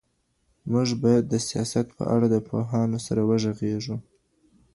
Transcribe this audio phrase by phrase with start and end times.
[0.71, 3.97] موږ بايد د سياست په اړه د پوهانو سره وږغېږو.